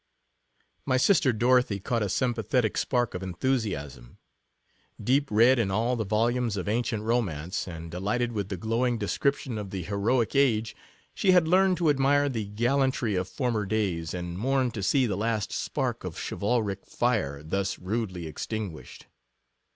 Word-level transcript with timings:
My 0.83 0.97
sister 0.97 1.31
Dorothy 1.31 1.79
caught 1.79 2.01
a 2.01 2.09
sympathetic 2.09 2.75
spark 2.75 3.13
of 3.13 3.21
enthusiasm;— 3.21 4.17
deep 5.09 5.29
read 5.29 5.59
in 5.59 5.69
all 5.69 5.95
the 5.95 6.03
volumes 6.03 6.57
of 6.57 6.67
ancient 6.67 7.03
romance, 7.03 7.67
and 7.67 7.91
delighted 7.91 8.31
with 8.31 8.49
the 8.49 8.57
glowing 8.57 8.97
description 8.97 9.59
of 9.59 9.69
the 9.69 9.83
heroic 9.83 10.35
age, 10.35 10.75
she 11.13 11.33
had 11.33 11.47
learned 11.47 11.77
to 11.77 11.91
admire 11.91 12.29
the 12.29 12.45
gallantry 12.45 13.13
of 13.13 13.27
former 13.27 13.63
days, 13.63 14.11
and 14.15 14.39
mourned 14.39 14.73
to 14.73 14.81
see 14.81 15.05
the 15.05 15.15
last 15.15 15.53
spark 15.53 16.03
of 16.03 16.17
chivalric 16.17 16.83
fire 16.87 17.43
thus 17.43 17.77
rudely 17.77 18.23
extin 18.23 18.71
guished. 18.71 19.03